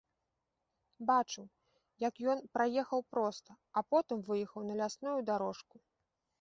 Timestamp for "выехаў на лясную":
4.33-5.19